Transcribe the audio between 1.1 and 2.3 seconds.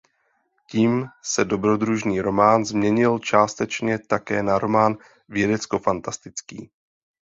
se dobrodružný